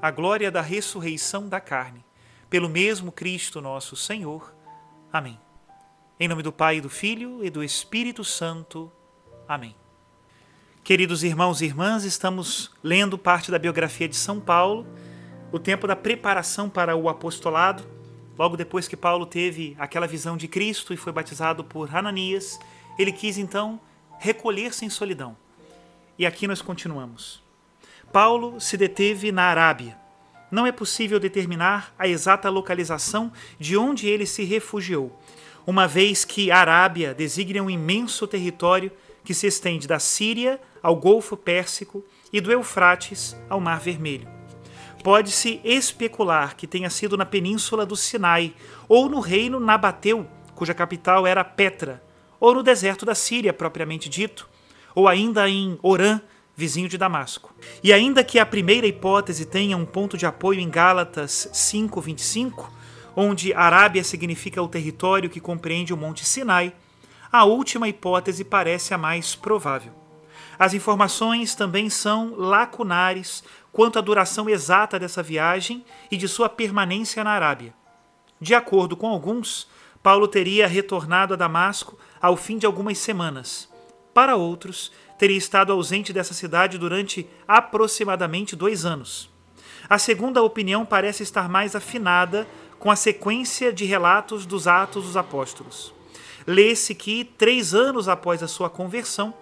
à 0.00 0.10
glória 0.10 0.50
da 0.50 0.60
ressurreição 0.60 1.48
da 1.48 1.60
carne, 1.60 2.04
pelo 2.48 2.68
mesmo 2.68 3.10
Cristo 3.10 3.60
nosso 3.60 3.96
Senhor. 3.96 4.54
Amém. 5.12 5.38
Em 6.20 6.28
nome 6.28 6.42
do 6.42 6.52
Pai, 6.52 6.80
do 6.80 6.88
Filho 6.88 7.44
e 7.44 7.50
do 7.50 7.62
Espírito 7.62 8.24
Santo. 8.24 8.90
Amém. 9.46 9.74
Queridos 10.84 11.22
irmãos 11.22 11.60
e 11.60 11.66
irmãs, 11.66 12.04
estamos 12.04 12.70
lendo 12.82 13.18
parte 13.18 13.50
da 13.50 13.58
biografia 13.58 14.08
de 14.08 14.16
São 14.16 14.40
Paulo, 14.40 14.86
o 15.52 15.58
tempo 15.58 15.86
da 15.86 15.96
preparação 15.96 16.70
para 16.70 16.96
o 16.96 17.08
apostolado, 17.08 17.84
logo 18.38 18.56
depois 18.56 18.86
que 18.86 18.96
Paulo 18.96 19.26
teve 19.26 19.76
aquela 19.78 20.06
visão 20.06 20.36
de 20.36 20.46
Cristo 20.46 20.94
e 20.94 20.96
foi 20.96 21.12
batizado 21.12 21.64
por 21.64 21.94
Ananias, 21.94 22.58
ele 22.98 23.12
quis 23.12 23.36
então 23.36 23.80
recolher-se 24.18 24.84
em 24.84 24.90
solidão. 24.90 25.36
E 26.18 26.24
aqui 26.24 26.46
nós 26.46 26.62
continuamos. 26.62 27.47
Paulo 28.12 28.58
se 28.58 28.76
deteve 28.76 29.30
na 29.30 29.44
Arábia. 29.44 29.96
Não 30.50 30.66
é 30.66 30.72
possível 30.72 31.20
determinar 31.20 31.94
a 31.98 32.08
exata 32.08 32.48
localização 32.48 33.30
de 33.58 33.76
onde 33.76 34.08
ele 34.08 34.24
se 34.24 34.44
refugiou, 34.44 35.20
uma 35.66 35.86
vez 35.86 36.24
que 36.24 36.50
Arábia 36.50 37.12
designa 37.12 37.62
um 37.62 37.68
imenso 37.68 38.26
território 38.26 38.90
que 39.22 39.34
se 39.34 39.46
estende 39.46 39.86
da 39.86 39.98
Síria 39.98 40.58
ao 40.82 40.96
Golfo 40.96 41.36
Pérsico 41.36 42.02
e 42.32 42.40
do 42.40 42.50
Eufrates 42.50 43.36
ao 43.48 43.60
Mar 43.60 43.78
Vermelho. 43.78 44.26
Pode-se 45.04 45.60
especular 45.62 46.56
que 46.56 46.66
tenha 46.66 46.88
sido 46.88 47.16
na 47.16 47.26
península 47.26 47.84
do 47.84 47.94
Sinai 47.94 48.54
ou 48.88 49.08
no 49.08 49.20
reino 49.20 49.60
Nabateu, 49.60 50.26
cuja 50.54 50.72
capital 50.72 51.26
era 51.26 51.44
Petra, 51.44 52.02
ou 52.40 52.54
no 52.54 52.62
deserto 52.62 53.04
da 53.04 53.14
Síria 53.14 53.52
propriamente 53.52 54.08
dito, 54.08 54.48
ou 54.94 55.06
ainda 55.06 55.48
em 55.48 55.78
Orã, 55.82 56.20
vizinho 56.58 56.88
de 56.88 56.98
Damasco. 56.98 57.54
E 57.84 57.92
ainda 57.92 58.24
que 58.24 58.36
a 58.36 58.44
primeira 58.44 58.84
hipótese 58.84 59.46
tenha 59.46 59.76
um 59.76 59.86
ponto 59.86 60.18
de 60.18 60.26
apoio 60.26 60.58
em 60.58 60.68
Gálatas 60.68 61.48
5:25, 61.52 62.68
onde 63.14 63.54
Arábia 63.54 64.02
significa 64.02 64.60
o 64.60 64.66
território 64.66 65.30
que 65.30 65.38
compreende 65.38 65.94
o 65.94 65.96
Monte 65.96 66.24
Sinai, 66.24 66.74
a 67.30 67.44
última 67.44 67.88
hipótese 67.88 68.42
parece 68.42 68.92
a 68.92 68.98
mais 68.98 69.36
provável. 69.36 69.92
As 70.58 70.74
informações 70.74 71.54
também 71.54 71.88
são 71.88 72.34
lacunares 72.34 73.44
quanto 73.70 73.96
à 73.96 74.02
duração 74.02 74.50
exata 74.50 74.98
dessa 74.98 75.22
viagem 75.22 75.84
e 76.10 76.16
de 76.16 76.26
sua 76.26 76.48
permanência 76.48 77.22
na 77.22 77.30
Arábia. 77.30 77.72
De 78.40 78.52
acordo 78.52 78.96
com 78.96 79.06
alguns, 79.06 79.68
Paulo 80.02 80.26
teria 80.26 80.66
retornado 80.66 81.34
a 81.34 81.36
Damasco 81.36 81.96
ao 82.20 82.36
fim 82.36 82.58
de 82.58 82.66
algumas 82.66 82.98
semanas. 82.98 83.68
Para 84.18 84.34
outros, 84.34 84.90
teria 85.16 85.36
estado 85.36 85.72
ausente 85.72 86.12
dessa 86.12 86.34
cidade 86.34 86.76
durante 86.76 87.24
aproximadamente 87.46 88.56
dois 88.56 88.84
anos. 88.84 89.30
A 89.88 89.96
segunda 89.96 90.42
opinião 90.42 90.84
parece 90.84 91.22
estar 91.22 91.48
mais 91.48 91.76
afinada 91.76 92.44
com 92.80 92.90
a 92.90 92.96
sequência 92.96 93.72
de 93.72 93.84
relatos 93.84 94.44
dos 94.44 94.66
Atos 94.66 95.04
dos 95.04 95.16
Apóstolos. 95.16 95.94
Lê-se 96.44 96.96
que, 96.96 97.22
três 97.22 97.74
anos 97.74 98.08
após 98.08 98.42
a 98.42 98.48
sua 98.48 98.68
conversão, 98.68 99.32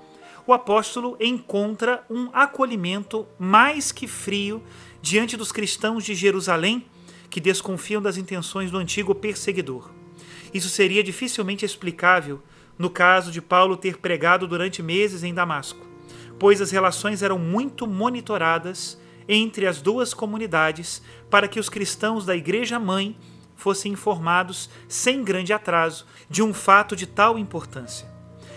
o 0.47 0.53
apóstolo 0.53 1.17
encontra 1.19 2.05
um 2.11 2.29
acolhimento 2.35 3.27
mais 3.39 3.91
que 3.91 4.07
frio 4.07 4.63
diante 5.01 5.39
dos 5.39 5.53
cristãos 5.53 6.05
de 6.05 6.15
Jerusalém 6.15 6.85
que 7.31 7.41
desconfiam 7.41 8.03
das 8.03 8.19
intenções 8.19 8.71
do 8.71 8.77
antigo 8.77 9.15
perseguidor. 9.15 9.91
Isso 10.53 10.69
seria 10.69 11.03
dificilmente 11.03 11.65
explicável 11.65 12.43
no 12.79 12.91
caso 12.91 13.31
de 13.31 13.41
Paulo 13.41 13.77
ter 13.77 13.99
pregado 13.99 14.47
durante 14.47 14.83
meses 14.83 15.23
em 15.23 15.35
Damasco, 15.35 15.87
pois 16.39 16.61
as 16.61 16.71
relações 16.71 17.23
eram 17.23 17.39
muito 17.39 17.87
monitoradas 17.87 18.99
entre 19.29 19.67
as 19.67 19.81
duas 19.81 20.15
comunidades 20.15 21.03
para 21.31 21.49
que 21.49 21.59
os 21.59 21.69
cristãos 21.69 22.25
da 22.25 22.37
Igreja 22.37 22.79
Mãe 22.79 23.17
fossem 23.57 23.93
informados 23.93 24.69
sem 24.89 25.25
grande 25.25 25.53
atraso 25.53 26.07
de 26.29 26.43
um 26.43 26.53
fato 26.53 26.95
de 26.95 27.07
tal 27.07 27.39
importância. 27.39 28.09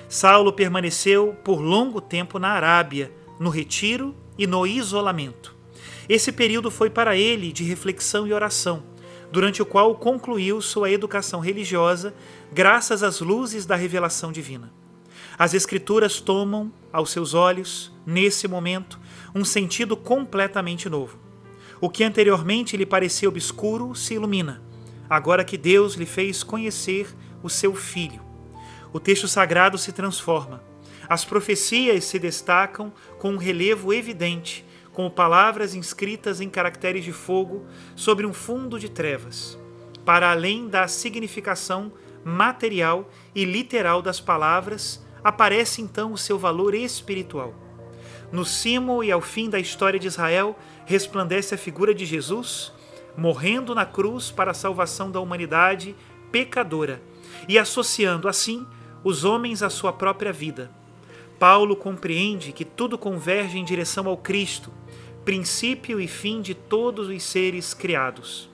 Saulo 0.08 0.52
permaneceu 0.52 1.36
por 1.44 1.62
longo 1.62 2.02
tempo 2.02 2.38
na 2.38 2.50
Arábia, 2.50 3.12
no 3.40 3.50
retiro 3.50 4.16
e 4.38 4.46
no 4.46 4.68
isolamento. 4.68 5.56
Esse 6.08 6.32
período 6.32 6.72
foi 6.72 6.90
para 6.90 7.16
ele 7.16 7.52
de 7.52 7.64
reflexão 7.64 8.28
e 8.28 8.34
oração, 8.34 8.84
durante 9.32 9.62
o 9.62 9.66
qual 9.66 9.96
concluiu 9.96 10.62
sua 10.62 10.90
educação 10.90 11.40
religiosa 11.40 12.14
graças 12.52 13.04
às 13.04 13.20
luzes 13.20 13.66
da 13.66 13.76
revelação 13.76 14.32
divina. 14.32 14.72
As 15.38 15.54
Escrituras 15.54 16.20
tomam, 16.20 16.72
aos 16.92 17.12
seus 17.12 17.34
olhos, 17.34 17.94
nesse 18.06 18.48
momento, 18.48 19.00
um 19.34 19.46
sentido 19.46 19.96
completamente 19.96 20.90
novo. 20.90 21.18
O 21.80 21.90
que 21.90 22.04
anteriormente 22.04 22.76
lhe 22.76 22.86
parecia 22.86 23.30
obscuro 23.30 23.96
se 23.96 24.16
ilumina, 24.16 24.62
agora 25.10 25.46
que 25.46 25.58
Deus 25.58 25.94
lhe 25.94 26.06
fez 26.06 26.44
conhecer 26.44 27.08
o 27.42 27.50
seu 27.50 27.74
Filho. 27.74 28.22
O 28.92 29.00
texto 29.00 29.28
sagrado 29.28 29.78
se 29.78 29.92
transforma. 29.92 30.62
As 31.08 31.24
profecias 31.24 32.04
se 32.04 32.20
destacam 32.20 32.92
com 33.18 33.32
um 33.32 33.38
relevo 33.38 33.94
evidente 33.94 34.66
como 35.00 35.10
palavras 35.10 35.76
inscritas 35.76 36.42
em 36.42 36.50
caracteres 36.50 37.06
de 37.06 37.14
fogo 37.14 37.66
sobre 37.96 38.26
um 38.26 38.34
fundo 38.34 38.78
de 38.78 38.90
trevas, 38.90 39.58
para 40.04 40.30
além 40.30 40.68
da 40.68 40.90
significação 40.90 41.90
material 42.22 43.10
e 43.34 43.46
literal 43.46 44.02
das 44.02 44.20
palavras, 44.20 45.02
aparece 45.24 45.82
então 45.82 46.12
o 46.12 46.18
seu 46.18 46.38
valor 46.38 46.76
espiritual. 46.76 47.56
No 48.30 48.44
cimo 48.44 49.02
e 49.02 49.10
ao 49.10 49.22
fim 49.22 49.50
da 49.50 49.58
história 49.58 49.98
de 49.98 50.08
Israel 50.08 50.60
resplandece 50.86 51.56
a 51.56 51.58
figura 51.58 51.96
de 51.96 52.06
Jesus, 52.06 52.74
morrendo 53.16 53.74
na 53.74 53.86
cruz 53.86 54.30
para 54.30 54.52
a 54.52 54.54
salvação 54.54 55.10
da 55.10 55.22
humanidade 55.22 55.96
pecadora 56.30 57.02
e 57.48 57.58
associando 57.58 58.28
assim 58.28 58.68
os 59.02 59.24
homens 59.24 59.64
à 59.64 59.70
sua 59.70 59.94
própria 59.94 60.34
vida. 60.34 60.70
Paulo 61.40 61.74
compreende 61.74 62.52
que 62.52 62.66
tudo 62.66 62.98
converge 62.98 63.58
em 63.58 63.64
direção 63.64 64.10
ao 64.10 64.18
Cristo, 64.18 64.74
princípio 65.26 66.00
e 66.00 66.08
fim 66.08 66.42
de 66.42 66.54
todos 66.54 67.08
os 67.08 67.24
seres 67.24 67.74
criados. 67.74 68.50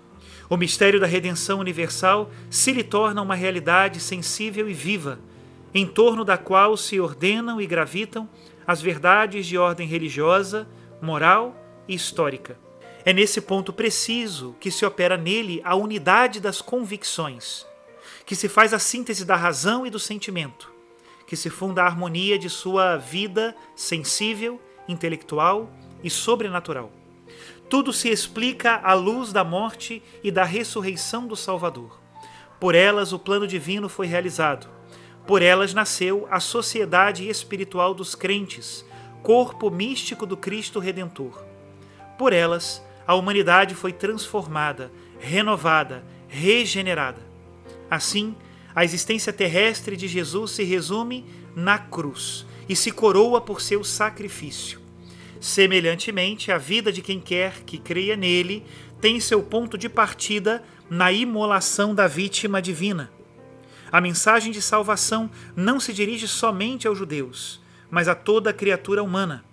O 0.49 0.57
mistério 0.57 0.99
da 0.99 1.07
redenção 1.07 1.59
universal 1.59 2.29
se 2.49 2.71
lhe 2.71 2.83
torna 2.83 3.21
uma 3.21 3.35
realidade 3.35 3.99
sensível 3.99 4.69
e 4.69 4.73
viva, 4.73 5.19
em 5.73 5.85
torno 5.85 6.23
da 6.23 6.37
qual 6.37 6.77
se 6.77 6.99
ordenam 6.99 7.59
e 7.59 7.65
gravitam 7.65 8.29
as 8.65 8.81
verdades 8.81 9.45
de 9.45 9.57
ordem 9.57 9.87
religiosa, 9.87 10.67
moral 11.01 11.55
e 11.87 11.95
histórica. 11.95 12.57
É 13.03 13.13
nesse 13.13 13.41
ponto 13.41 13.71
preciso 13.71 14.55
que 14.59 14.71
se 14.71 14.85
opera 14.85 15.17
nele 15.17 15.61
a 15.63 15.75
unidade 15.75 16.39
das 16.39 16.61
convicções, 16.61 17.65
que 18.25 18.35
se 18.35 18.47
faz 18.47 18.73
a 18.73 18.79
síntese 18.79 19.25
da 19.25 19.35
razão 19.35 19.85
e 19.85 19.89
do 19.89 19.99
sentimento, 19.99 20.71
que 21.27 21.35
se 21.35 21.49
funda 21.49 21.83
a 21.83 21.85
harmonia 21.85 22.37
de 22.37 22.49
sua 22.49 22.97
vida 22.97 23.55
sensível, 23.75 24.59
intelectual 24.87 25.71
e 26.05 26.09
sobrenatural. 26.09 26.91
Tudo 27.67 27.91
se 27.91 28.09
explica 28.09 28.79
à 28.83 28.93
luz 28.93 29.33
da 29.33 29.43
morte 29.43 30.03
e 30.23 30.29
da 30.29 30.43
ressurreição 30.43 31.25
do 31.25 31.35
Salvador. 31.35 31.99
Por 32.59 32.75
elas 32.75 33.11
o 33.11 33.17
plano 33.17 33.47
divino 33.47 33.89
foi 33.89 34.05
realizado. 34.05 34.67
Por 35.25 35.41
elas 35.41 35.73
nasceu 35.73 36.27
a 36.29 36.39
sociedade 36.39 37.27
espiritual 37.27 37.95
dos 37.95 38.13
crentes, 38.13 38.85
corpo 39.23 39.71
místico 39.71 40.27
do 40.27 40.37
Cristo 40.37 40.79
Redentor. 40.79 41.43
Por 42.19 42.31
elas, 42.31 42.83
a 43.07 43.15
humanidade 43.15 43.73
foi 43.73 43.91
transformada, 43.91 44.91
renovada, 45.19 46.05
regenerada. 46.27 47.21
Assim, 47.89 48.35
a 48.75 48.83
existência 48.83 49.33
terrestre 49.33 49.97
de 49.97 50.07
Jesus 50.07 50.51
se 50.51 50.63
resume 50.63 51.25
na 51.55 51.79
cruz 51.79 52.45
e 52.69 52.75
se 52.75 52.91
coroa 52.91 53.41
por 53.41 53.59
seu 53.59 53.83
sacrifício. 53.83 54.84
Semelhantemente, 55.45 56.51
a 56.51 56.57
vida 56.57 56.91
de 56.91 57.03
quem 57.03 57.19
quer 57.19 57.61
que 57.65 57.77
creia 57.77 58.15
nele 58.15 58.65
tem 58.99 59.19
seu 59.19 59.43
ponto 59.43 59.77
de 59.77 59.87
partida 59.87 60.63
na 60.89 61.11
imolação 61.11 61.93
da 61.93 62.07
vítima 62.07 62.59
divina. 62.59 63.11
A 63.91 64.01
mensagem 64.01 64.51
de 64.51 64.59
salvação 64.59 65.29
não 65.55 65.79
se 65.79 65.93
dirige 65.93 66.27
somente 66.27 66.87
aos 66.87 66.97
judeus, 66.97 67.61
mas 67.91 68.07
a 68.07 68.15
toda 68.15 68.51
criatura 68.51 69.03
humana. 69.03 69.45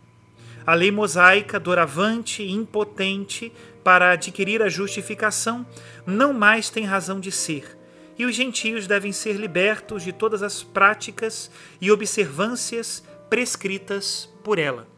A 0.67 0.73
lei 0.73 0.91
mosaica, 0.91 1.61
doravante 1.61 2.43
e 2.43 2.51
impotente 2.51 3.53
para 3.85 4.13
adquirir 4.13 4.63
a 4.63 4.71
justificação, 4.71 5.67
não 6.07 6.33
mais 6.33 6.71
tem 6.71 6.87
razão 6.87 7.21
de 7.21 7.31
ser, 7.31 7.77
e 8.19 8.25
os 8.25 8.35
gentios 8.35 8.87
devem 8.87 9.13
ser 9.13 9.35
libertos 9.35 10.03
de 10.03 10.11
todas 10.11 10.43
as 10.43 10.63
práticas 10.63 11.51
e 11.83 11.93
observâncias 11.93 13.05
prescritas 13.29 14.27
por 14.43 14.59
ela. 14.59 14.91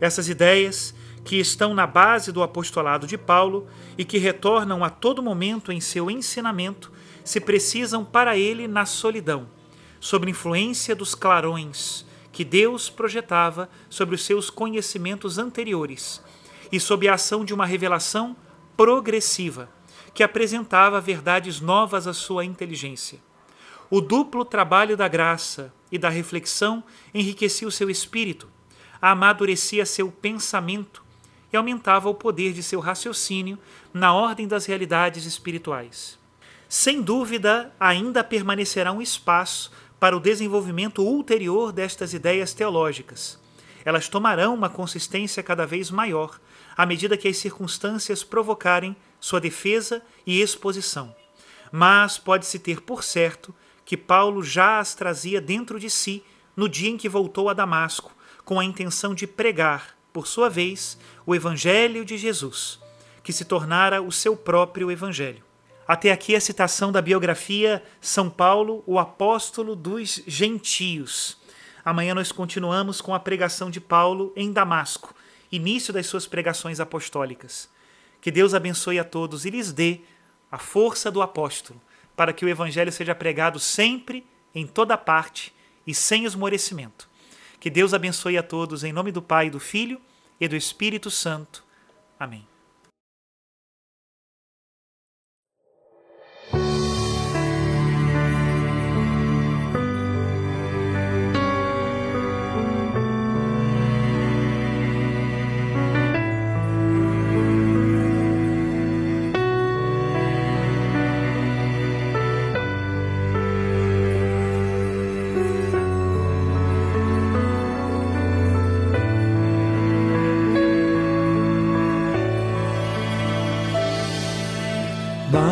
Essas 0.00 0.28
ideias, 0.28 0.94
que 1.24 1.36
estão 1.36 1.74
na 1.74 1.86
base 1.86 2.30
do 2.30 2.42
apostolado 2.42 3.06
de 3.06 3.18
Paulo 3.18 3.66
e 3.98 4.04
que 4.04 4.18
retornam 4.18 4.84
a 4.84 4.90
todo 4.90 5.22
momento 5.22 5.72
em 5.72 5.80
seu 5.80 6.10
ensinamento, 6.10 6.92
se 7.24 7.40
precisam 7.40 8.04
para 8.04 8.36
ele 8.36 8.68
na 8.68 8.86
solidão, 8.86 9.48
sob 9.98 10.30
influência 10.30 10.94
dos 10.94 11.14
clarões 11.14 12.06
que 12.30 12.44
Deus 12.44 12.88
projetava 12.88 13.68
sobre 13.88 14.14
os 14.14 14.24
seus 14.24 14.50
conhecimentos 14.50 15.38
anteriores 15.38 16.22
e 16.70 16.78
sob 16.78 17.08
a 17.08 17.14
ação 17.14 17.44
de 17.44 17.54
uma 17.54 17.64
revelação 17.66 18.36
progressiva 18.76 19.68
que 20.12 20.22
apresentava 20.22 21.00
verdades 21.00 21.60
novas 21.60 22.06
à 22.06 22.12
sua 22.12 22.44
inteligência. 22.44 23.18
O 23.90 24.00
duplo 24.00 24.44
trabalho 24.44 24.96
da 24.96 25.08
graça 25.08 25.72
e 25.90 25.98
da 25.98 26.08
reflexão 26.08 26.84
enriquecia 27.14 27.66
o 27.66 27.72
seu 27.72 27.88
espírito, 27.88 28.48
amadurecia 29.00 29.86
seu 29.86 30.10
pensamento 30.10 31.02
e 31.52 31.56
aumentava 31.56 32.08
o 32.08 32.14
poder 32.14 32.52
de 32.52 32.62
seu 32.62 32.80
raciocínio 32.80 33.58
na 33.92 34.12
ordem 34.12 34.46
das 34.48 34.66
realidades 34.66 35.24
espirituais. 35.24 36.18
Sem 36.68 37.00
dúvida, 37.00 37.72
ainda 37.78 38.24
permanecerá 38.24 38.92
um 38.92 39.00
espaço 39.00 39.70
para 40.00 40.16
o 40.16 40.20
desenvolvimento 40.20 41.02
ulterior 41.02 41.72
destas 41.72 42.12
ideias 42.12 42.52
teológicas. 42.52 43.38
Elas 43.84 44.08
tomarão 44.08 44.54
uma 44.54 44.68
consistência 44.68 45.42
cada 45.42 45.64
vez 45.64 45.90
maior 45.90 46.40
à 46.76 46.84
medida 46.84 47.16
que 47.16 47.28
as 47.28 47.38
circunstâncias 47.38 48.22
provocarem 48.22 48.94
sua 49.18 49.40
defesa 49.40 50.02
e 50.26 50.40
exposição. 50.40 51.14
Mas 51.72 52.18
pode-se 52.18 52.58
ter 52.58 52.82
por 52.82 53.02
certo 53.02 53.54
que 53.84 53.96
Paulo 53.96 54.42
já 54.42 54.78
as 54.78 54.94
trazia 54.94 55.40
dentro 55.40 55.80
de 55.80 55.88
si 55.88 56.22
no 56.54 56.68
dia 56.68 56.90
em 56.90 56.96
que 56.96 57.08
voltou 57.08 57.48
a 57.48 57.54
Damasco, 57.54 58.12
com 58.46 58.60
a 58.60 58.64
intenção 58.64 59.12
de 59.12 59.26
pregar, 59.26 59.96
por 60.12 60.28
sua 60.28 60.48
vez, 60.48 60.96
o 61.26 61.34
Evangelho 61.34 62.04
de 62.04 62.16
Jesus, 62.16 62.78
que 63.22 63.32
se 63.32 63.44
tornara 63.44 64.00
o 64.00 64.12
seu 64.12 64.36
próprio 64.36 64.88
Evangelho. 64.88 65.42
Até 65.86 66.12
aqui 66.12 66.34
a 66.36 66.40
citação 66.40 66.92
da 66.92 67.02
biografia 67.02 67.82
São 68.00 68.30
Paulo, 68.30 68.84
o 68.86 69.00
apóstolo 69.00 69.74
dos 69.74 70.22
gentios. 70.28 71.36
Amanhã 71.84 72.14
nós 72.14 72.30
continuamos 72.30 73.00
com 73.00 73.12
a 73.12 73.20
pregação 73.20 73.68
de 73.68 73.80
Paulo 73.80 74.32
em 74.36 74.52
Damasco, 74.52 75.12
início 75.50 75.92
das 75.92 76.06
suas 76.06 76.26
pregações 76.26 76.78
apostólicas. 76.78 77.68
Que 78.20 78.30
Deus 78.30 78.54
abençoe 78.54 79.00
a 79.00 79.04
todos 79.04 79.44
e 79.44 79.50
lhes 79.50 79.72
dê 79.72 80.02
a 80.52 80.58
força 80.58 81.10
do 81.10 81.20
apóstolo, 81.20 81.80
para 82.14 82.32
que 82.32 82.44
o 82.44 82.48
evangelho 82.48 82.92
seja 82.92 83.14
pregado 83.14 83.58
sempre, 83.58 84.24
em 84.54 84.68
toda 84.68 84.96
parte 84.96 85.52
e 85.84 85.92
sem 85.92 86.24
esmorecimento. 86.24 87.05
Que 87.58 87.70
Deus 87.70 87.94
abençoe 87.94 88.36
a 88.36 88.42
todos 88.42 88.84
em 88.84 88.92
nome 88.92 89.10
do 89.10 89.22
Pai, 89.22 89.50
do 89.50 89.60
Filho 89.60 90.00
e 90.40 90.46
do 90.46 90.56
Espírito 90.56 91.10
Santo. 91.10 91.64
Amém. 92.18 92.46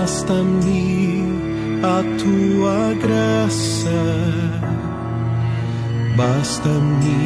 Basta-me 0.05 1.25
a 1.83 2.03
tua 2.19 2.93
graça, 3.01 4.03
basta-me 6.15 7.25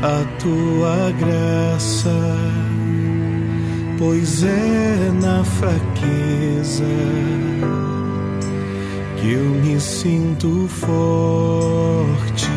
a 0.00 0.24
tua 0.40 1.12
graça, 1.20 2.38
pois 3.98 4.42
é 4.44 5.12
na 5.20 5.44
fraqueza 5.44 6.84
que 9.20 9.32
eu 9.32 9.44
me 9.44 9.78
sinto 9.78 10.66
forte. 10.68 12.48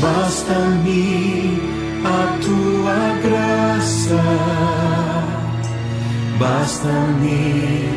Basta-me 0.00 1.60
a 2.04 2.38
tua 2.42 3.14
graça 3.22 4.55
Basta-me 6.38 7.88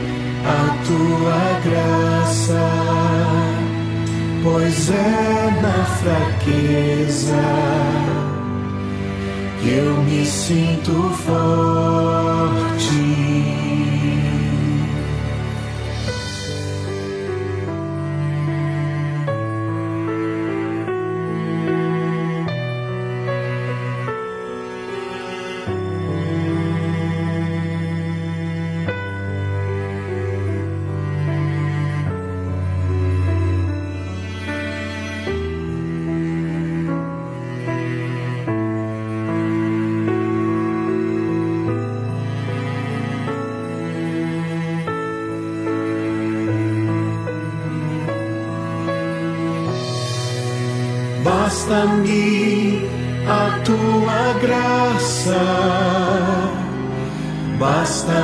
a 0.46 0.78
tua 0.88 1.60
graça, 1.66 2.66
pois 4.42 4.90
é 4.90 5.62
na 5.62 5.86
fraqueza 5.86 7.44
que 9.62 9.70
eu 9.70 9.98
me 10.04 10.26
sinto 10.26 11.12
forte. 11.26 11.60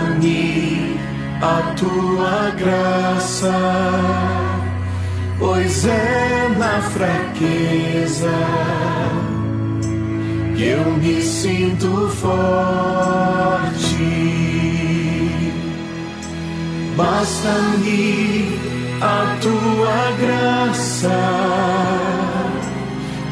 Basta-me 0.06 0.98
a 1.42 1.74
tua 1.76 2.52
graça, 2.52 3.54
pois 5.40 5.86
é 5.86 6.50
na 6.58 6.82
fraqueza 6.82 8.32
que 10.56 10.64
eu 10.64 10.92
me 10.98 11.22
sinto 11.22 12.10
forte. 12.10 12.86
Basta-me 16.96 18.58
a 19.02 19.38
tua 19.42 20.12
graça, 20.20 21.10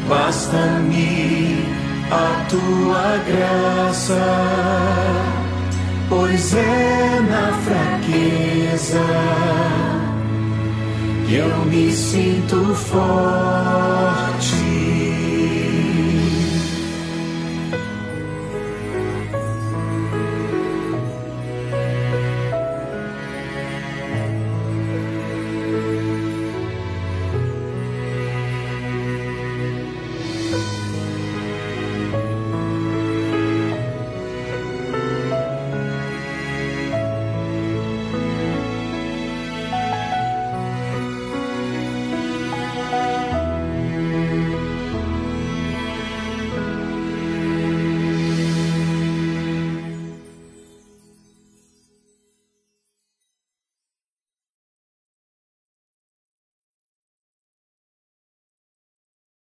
basta-me 0.08 1.64
a 2.10 2.44
tua 2.48 3.18
graça, 3.26 4.22
pois 6.08 6.54
é 6.54 7.20
na 7.30 7.52
fraqueza 7.64 9.00
que 11.26 11.34
eu 11.34 11.64
me 11.66 11.90
sinto 11.92 12.74
forte. 12.74 13.93